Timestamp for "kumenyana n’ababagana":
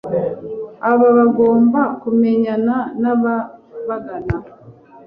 2.01-4.35